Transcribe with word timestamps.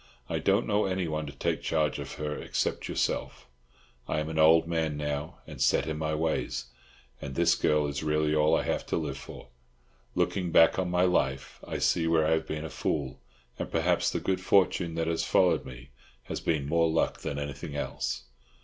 I 0.27 0.39
don't 0.39 0.65
know 0.65 0.85
anyone 0.85 1.27
to 1.27 1.31
take 1.31 1.61
charge 1.61 1.99
of 1.99 2.13
her 2.15 2.35
except 2.35 2.89
yourself. 2.89 3.47
I 4.07 4.19
am 4.19 4.29
an 4.29 4.39
old 4.39 4.65
man 4.65 4.97
now, 4.97 5.37
and 5.45 5.61
set 5.61 5.85
in 5.85 5.99
my 5.99 6.15
ways, 6.15 6.65
and 7.21 7.35
this 7.35 7.53
girl 7.53 7.85
is 7.85 8.01
really 8.01 8.33
all 8.33 8.55
I 8.55 8.63
have 8.63 8.83
to 8.87 8.97
live 8.97 9.19
for. 9.19 9.49
Looking 10.15 10.49
back 10.51 10.79
on 10.79 10.89
my 10.89 11.03
life, 11.03 11.59
I 11.67 11.77
see 11.77 12.07
where 12.07 12.25
I 12.25 12.31
have 12.31 12.47
been 12.47 12.65
a 12.65 12.69
fool; 12.71 13.21
and 13.59 13.69
perhaps 13.71 14.09
the 14.09 14.19
good 14.19 14.41
fortune 14.41 14.95
that 14.95 15.05
has 15.05 15.23
followed 15.23 15.65
me 15.65 15.91
has 16.23 16.39
been 16.41 16.65
more 16.67 16.89
luck 16.89 17.19
than 17.19 17.37
anything 17.37 17.75
else. 17.75 18.23